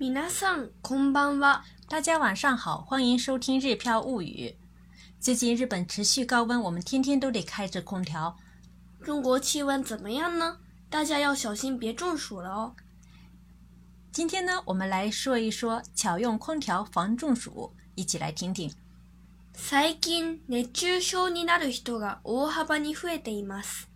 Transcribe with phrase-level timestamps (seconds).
[0.00, 1.62] 皆さんこんばんは。
[1.86, 4.48] 大家晚上好，欢迎收听《日飘物语》。
[5.20, 8.34] 最近日本持续高温，我们天天都得开着空调。
[9.04, 10.56] 中国气温怎么样呢？
[10.88, 12.74] 大家要小心别中暑了哦。
[14.10, 18.72] 今天呢，我们来说一说巧用空调防中暑，一起来听听。
[19.52, 23.86] 最近熱中症になる人が大幅に増えています。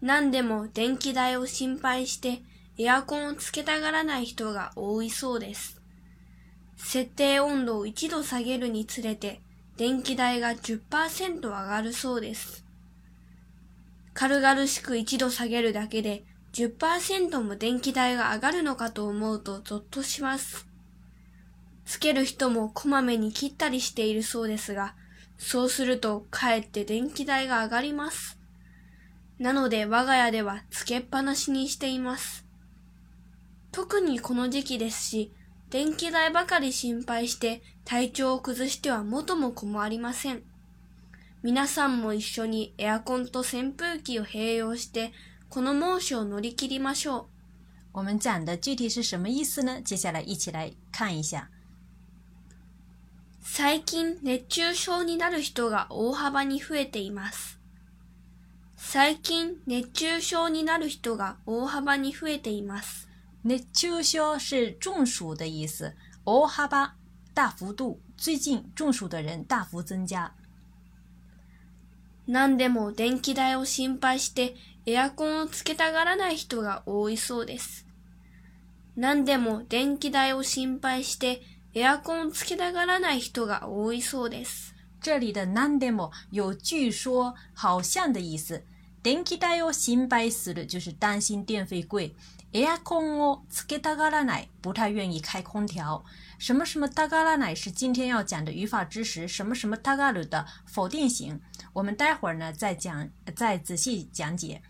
[0.00, 2.42] 何でも電気代を心配して。
[2.82, 5.82] エアコンをつけたがらない人が多いそうです。
[6.78, 9.42] 設定温度を1度下げるにつれて、
[9.76, 12.64] 電気代が10%上がるそうです。
[14.14, 16.24] 軽々しく1度下げるだけで
[16.54, 20.66] 10%も電気代が上がるのかと思うとゾッとします。
[21.84, 24.94] つける人もこまめに切ったりしているそうですが、
[25.36, 28.38] そうするとかえって電気代が上がります。
[29.38, 32.46] なので我が家ではつけっぱなしにしています。
[33.72, 35.32] 特にこの時期ですし、
[35.70, 40.42] 電気代ばかり心配して体調を崩しては元も子もありません。
[41.42, 45.12] 皆さんも一緒にエアコンと扇風機を併用して、
[45.48, 47.26] この猛暑を乗り切りましょう。
[47.92, 49.80] 我们讲的具体是什么意思呢？
[49.82, 51.48] 接下来一起来看一下。
[53.42, 57.58] 最近熱中症になる人が大幅に増えています。
[58.76, 63.08] 最近熱中症になる人が大幅に増えています。
[63.42, 65.94] 熱中症是中暑的意思。
[66.22, 66.98] 大幅
[67.32, 68.00] 大幅度。
[68.18, 70.32] 最近中暑的人大幅增加。
[72.26, 77.86] 何でも電気代を心配してエアコンをつけたがらない人が多いそうです。
[78.94, 81.40] 何でも電気代を心配して
[81.74, 84.74] エアコンをつけたがらない人が多いそうです。
[85.00, 88.62] 这里的何でも有据说好像的意思。
[89.02, 92.14] 電気代を心配する就是担心电费贵。
[92.52, 96.04] 也讲我这个大家来不太愿意开空调，
[96.36, 101.40] 什么什么大家来是今天要讲的语法知识，什么什么大家来的否定型，
[101.72, 104.60] 我们待会儿呢再讲，再仔细讲解。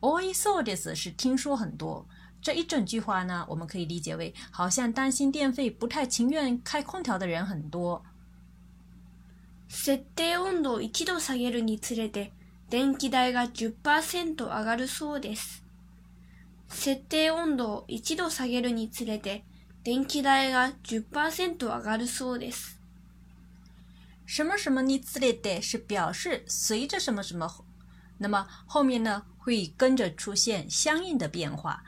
[0.00, 2.04] 多いそうです是听说很多，
[2.42, 8.02] 这一整句话呢，我们可以理解为好像担心电费，不太情愿开空调的人很多。
[12.72, 15.60] 電気代が10%上がるそうです。
[16.70, 19.44] 設定温度を1度下げるにつれて
[19.82, 22.78] 電気代が10%上がるそうです。
[24.26, 27.50] 什么什么につれて是表示随着什么什么，
[28.18, 31.82] 那么后面呢会跟着出现相应的变化。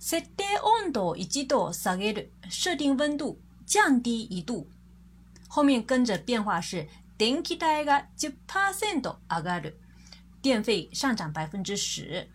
[0.00, 0.46] 設定
[0.82, 4.66] 温度を1度下げる，设定温度降低一度，
[5.48, 9.74] 后面跟着变化是電気代が10%上がる，
[10.42, 12.33] 电费上涨百分之十。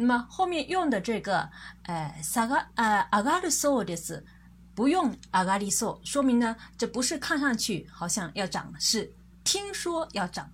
[0.00, 1.40] 那么后面用的这个，
[1.82, 4.22] 呃，サガ、呃、上がるそうです。
[4.76, 9.10] 不用上がる所，说明呢，这不是看上去好像要涨，是
[9.42, 10.48] 听说要涨。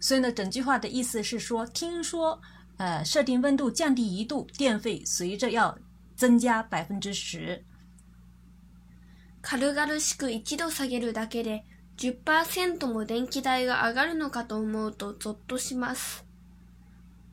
[0.00, 2.40] 所以呢，整句话的意思是说，听说，
[2.78, 5.78] 呃，设定温度降低一度，电费随着要
[6.16, 7.62] 增加百分之十。
[9.44, 11.62] しく一度下げるだけで、
[11.96, 16.24] 十パーセントも電気代が上がるのかと思うとゾッとします。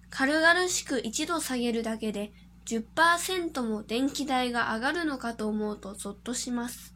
[0.10, 2.34] 軽々しく一度下げるだけで
[2.66, 6.94] 10%も電気代が上がるのかと思うとゾッとします。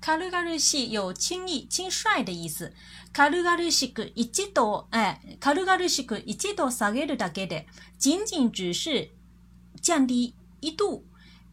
[0.00, 2.70] 軽々しい有轻易、轻率的意思。
[3.12, 7.66] 軽々しく一度、え、軽々しく一度下げるだけで、
[7.98, 9.10] 仅仅只是
[9.80, 11.02] 降低一度、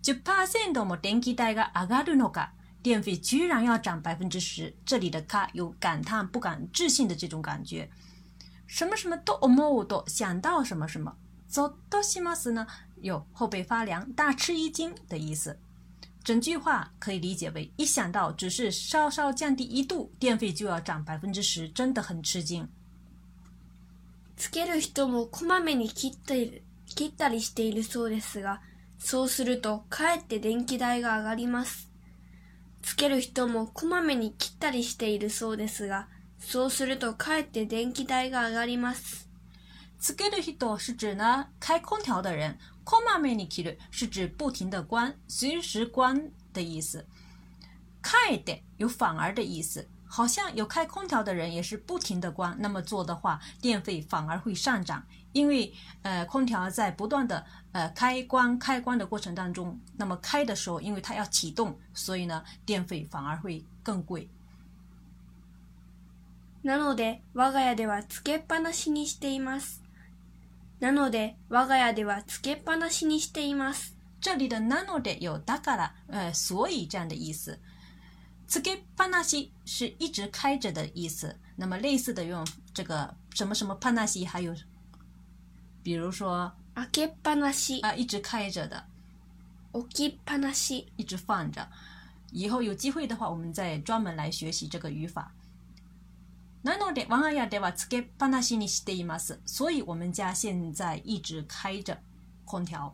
[0.03, 2.52] 10%も電気代が上がるのか。
[2.84, 7.90] 电费居然要涨百分之十，这里的“咖”有感叹不敢置信的这种感觉。
[8.68, 11.16] 什么什么思うと想到什么什么，
[11.51, 12.66] とします呢，
[13.01, 15.57] 有后背发凉、大吃一惊的意思。
[16.24, 22.68] 整句话可以理解为：一想到只是稍稍降低一度，电费就要涨百分之十，真的很吃惊。
[24.38, 28.59] つける人もこまめに切っ切ったりしているそうですが、
[28.97, 31.90] そうするとかえって電気代が上がります。
[32.82, 36.08] つける人もこまめに切ったりしているそうですが、
[36.45, 39.28] そうすると、かえって電気代が上がります。
[39.99, 42.57] つける人是指呢开空调的人。
[42.84, 46.16] こまめに切る是指不停的关、随时关
[46.51, 47.01] 的意思。
[48.01, 55.01] かえで有反而的意思，好像有开空调的人也是不停的关，那么做的话，电费反而会上涨。
[55.31, 55.73] 因为
[56.03, 64.28] 呃空调在不断的呃开关开关的过程当中，那么开的时候，因为它要启动，所以呢电费反而会更贵。
[66.63, 69.83] なので我が家ではつけっぱなしにしています。
[70.79, 73.93] なので我が家ではつけっぱなしにしています。
[74.21, 77.57] 这里的なのでだから、呃，所以这样的意思。
[78.47, 81.33] つけっぱなし是一直开着的意思。
[81.57, 84.55] 那么类似的用这个什么什么ぱなし，还有
[85.83, 88.85] 比如说開けっぱなし啊、一直开着的。
[89.73, 91.67] 置きっぱなし一直放着。
[92.31, 95.29] 以后有机会的话，我们再专门来学习这个语法。
[96.63, 99.37] なので、我が家ではつけっぱなしにしています。
[99.45, 101.97] 所以我们家现在一直开着
[102.45, 102.93] 空調。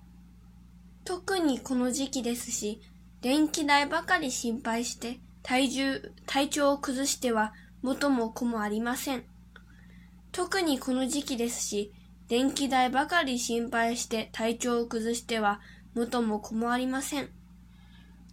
[1.06, 2.82] 特にこの時期ですし、
[3.22, 9.24] 電気代ばかり心配して、体重、体調を崩しては元も子もありません。
[10.32, 11.94] 特にこの時期ですし、
[12.28, 15.62] 電気代ばかり心配して体調を崩しては
[15.96, 17.30] 元も子もありません。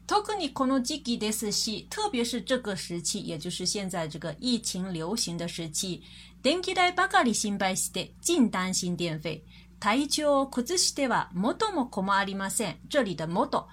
[0.06, 6.00] 特にこの時期ですし、特别是这个时期，也就是现在这个疫情流行的时期。
[6.44, 9.43] 電気代ばかり心配して、尽当心电费。
[9.81, 12.76] 体調崩しては元も子もありません。
[12.88, 13.69] 这里的元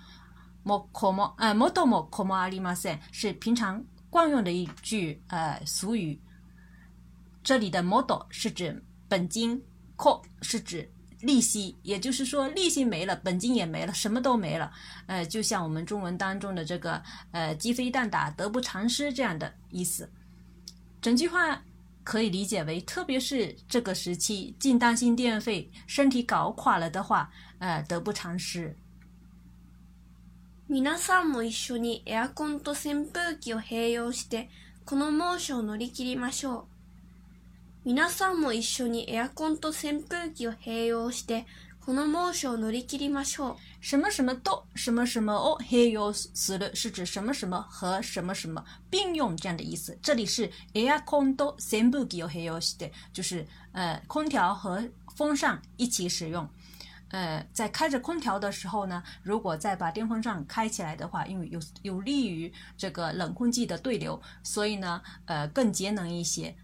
[0.65, 6.19] も子も啊元も子もありません是平常惯用的一句呃俗语。
[7.43, 7.91] 这里的元
[8.31, 9.61] 是指本金，
[9.95, 10.03] 子
[10.41, 10.89] 是指。
[11.23, 14.69] 利息，也就是说利息没了，本金也没了，什么都没了。
[15.07, 20.09] 呃，就像我们中文当中的这个“呃，鸡飞蛋打，得不偿失”这样的意思。
[21.01, 21.61] 整句话
[22.03, 28.75] 可以理解为，特别是这个时期，尽担心电费，身体搞垮了的话，呃，得不偿失。
[30.67, 34.47] 皆さんも一緒にエアコンと扇風機を併用して
[34.85, 36.72] この猛暑を乗り切りましょう。
[37.85, 41.45] 皆さんも一緒にエアコンと扇風機を併用して、
[41.85, 43.57] この猛暑を乗り切りましょう。
[43.81, 49.99] 什么什么と什么什么を併用する是指什么什么和什么什么并用这样的意思。
[50.01, 54.81] 这里是エアコンと扇風機を併用して，就是呃空调和
[55.17, 56.47] 风扇一起使用。
[57.09, 66.55] 呃，在开着空调的时候呢，如果再把电风扇开起来的话，因为有有利于这个冷空气的对流，所以呢，呃，更节能一些。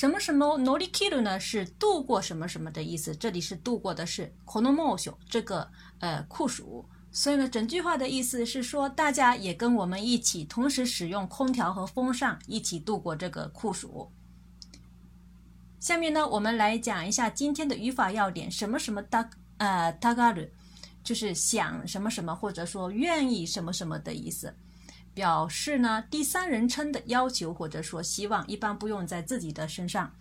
[0.00, 1.38] 什么什么努力 kill 呢？
[1.38, 3.14] 是度过什么什么的意思。
[3.14, 5.68] 这里是度过的是 k o n o m o s h 这个
[5.98, 14.10] 呃酷暑，所以呢，整句话的意思是说，大家也跟我们一起，同时使用空调和风扇，一起度过这个酷暑。
[15.78, 18.50] 下面呢，我们来讲一下今天的语法要点。
[18.50, 20.48] 什么什么タ、呃、タガル，
[21.04, 24.54] 就是想什么什么，或者说愿意什么什么的意思。
[25.14, 30.12] 表示呢第三人称的要求或者说希望，一般不用在自己的身上，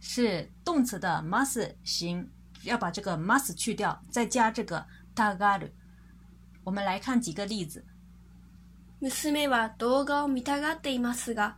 [0.00, 2.26] 是动词的 must 形，
[2.64, 4.84] 要把这个 must 去掉，再加这个
[5.14, 5.72] t a g a r
[6.64, 7.84] 我们来看几个例子。
[9.00, 9.10] 娘
[9.48, 11.54] は動画を見たがっていますが、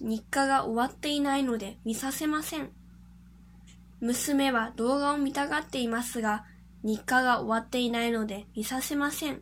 [0.00, 2.70] 日課が終わっていないので見させません。
[4.00, 6.44] 娘は動画を見たがっていますが、
[6.82, 9.40] 日課が終わっていないので見させません。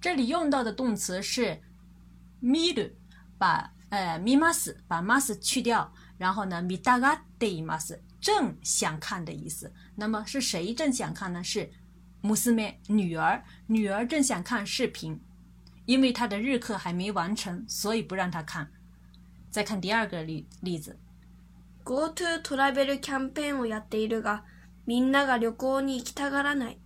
[0.00, 1.60] 这里用到的动词是。
[2.42, 2.90] miu
[3.38, 9.72] 把呃 mi mas 把 mas 去掉，然后呢 mi dagat d mas 正想看的意思。
[9.96, 11.42] 那么是谁正想看呢？
[11.42, 11.70] 是
[12.20, 15.20] 姆斯妹女儿，女儿正想看视频，
[15.86, 18.68] 因为她的日课还没完成，所以不让她看。
[19.50, 20.98] 再看第二个例例子
[21.84, 24.42] ，go to travel campaign をやっているが
[24.86, 26.78] みんなが旅行に行きたがらない。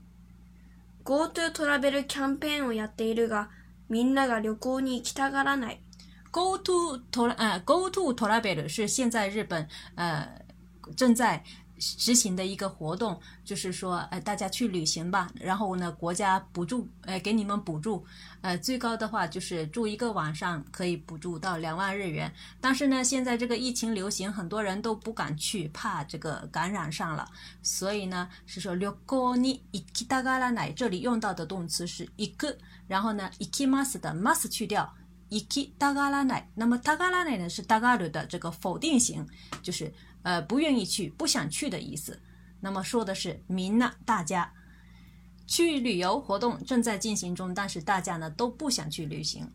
[1.03, 3.51] go to travel c a m p a i n をやっているが。
[3.93, 5.81] みんなが旅行に行きたがらない。
[6.33, 10.27] Go to トラ、呃、uh,，Go to travel 是现在日本呃
[10.97, 11.45] 正在
[11.99, 15.29] 执行的一个活动，就是说，呃，大家去旅行吧。
[15.35, 18.05] 然后呢，国家补助，呃，给你们补助。
[18.41, 22.33] 呃，最高的话就是住一个晚上可以补助到两万日元。
[22.61, 27.29] 但是呢，现在这个疫情流行，很多人都不敢去，怕这个感染上了。
[27.63, 32.57] 所以呢，是说，六国にイキタガラナイ这里用到的动词是一个。
[32.87, 34.93] 然后呢，イキます的 must 去掉，
[35.31, 36.45] イキタガラナイ。
[36.55, 39.27] 那么タガラナイ呢是タガル的这个否定型，
[39.63, 39.93] 就是。
[40.23, 42.19] 呃，不愿意去，不想去的意思。
[42.61, 44.51] 那么说的是，みんな大家
[45.47, 49.49] 去旅游活动正在进行中，但是大家呢都不想去旅行。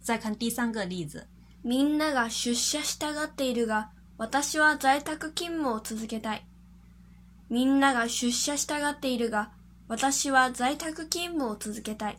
[0.00, 1.26] 再看第三个例子，
[1.64, 6.42] みんなが出社したがっているが、私は在宅勤務を続けたい。
[7.48, 9.50] みんなが出社したがっているが、
[9.86, 12.16] 私は在宅勤務を続けたい。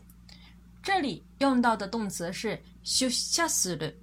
[0.82, 3.94] 这里用到的动词是出社する。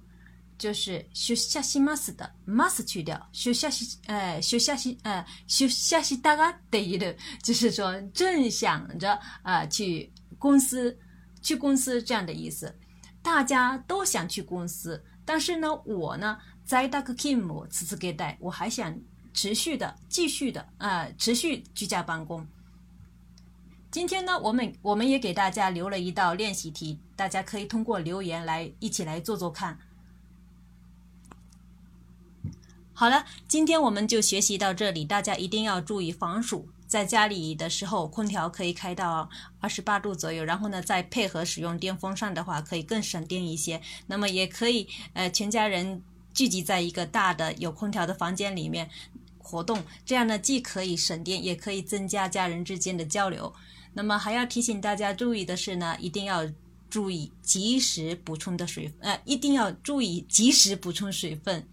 [0.58, 7.06] 就是学下西 mas 的 mas 去掉学下西哎学下西哎学下西大家在一路，
[7.42, 10.96] 就是说正想着啊去公司
[11.40, 12.72] 去公司这样的意思。
[13.22, 18.96] 大家都想去公司，但是呢我呢在那个 kim 辞职隔代，我还想
[19.34, 22.44] 持续的继续的啊持续居家办公。
[23.90, 29.78] 今天呢我们我们也给大家留了一道练习题，大家可以通过留言来一起来做做看。
[33.00, 35.04] 好了，今天我们就学习到这里。
[35.04, 43.80] 大家一定要注意防暑，在家里的时候，空调可以开到二十八度左右，然后呢，再配合使用电风扇的话，可以更省电一些。
[44.08, 46.02] 那么，也可以呃，全家人
[46.34, 48.90] 聚集在一个大的有空调的房间里面
[49.38, 53.54] 活动，这样呢，既可以省电，也可以增加家人之间的交流。
[53.94, 56.42] 那么，还要提醒大家注意的是呢，一定要
[56.90, 61.64] 注意及时补充的水，呃，一定要注意及时补充水分。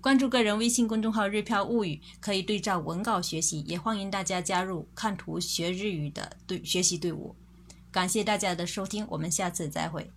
[0.00, 7.34] 关注个人微信公众号“日票物语”，可以对照文稿学习，也欢迎大家加入看图学日语的队学习队伍。
[7.92, 10.10] 感谢大家的收听，我们下次再会。